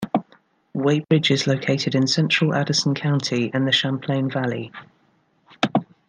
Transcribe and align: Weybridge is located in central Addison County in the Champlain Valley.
Weybridge 0.73 1.29
is 1.29 1.45
located 1.45 1.93
in 1.93 2.07
central 2.07 2.55
Addison 2.55 2.95
County 2.95 3.51
in 3.53 3.65
the 3.65 3.71
Champlain 3.71 4.31
Valley. 4.31 4.71